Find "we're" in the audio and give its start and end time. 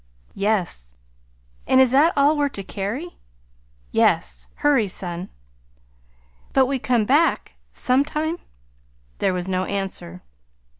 2.35-2.49